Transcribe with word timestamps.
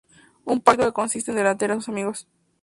Un 0.51 0.57
pacto 0.65 0.85
que 0.87 0.93
consiste 0.99 1.29
en 1.29 1.37
delatar 1.37 1.69
a 1.71 1.75
sus 1.75 1.89
amigos. 1.89 2.27